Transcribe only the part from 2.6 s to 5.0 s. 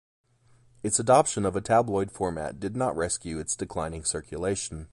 not rescue its declining circulation.